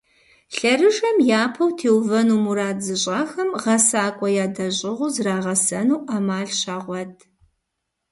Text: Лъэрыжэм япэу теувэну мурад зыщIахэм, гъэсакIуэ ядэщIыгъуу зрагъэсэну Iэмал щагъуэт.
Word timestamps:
Лъэрыжэм 0.55 1.17
япэу 1.41 1.69
теувэну 1.79 2.41
мурад 2.43 2.77
зыщIахэм, 2.85 3.49
гъэсакIуэ 3.61 4.29
ядэщIыгъуу 4.45 5.13
зрагъэсэну 5.15 6.03
Iэмал 6.15 6.49
щагъуэт. 6.59 7.15